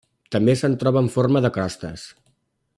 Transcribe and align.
També 0.35 0.55
se'n 0.61 0.77
troba 0.83 1.03
en 1.05 1.11
forma 1.17 1.45
de 1.47 1.53
crostes. 1.59 2.09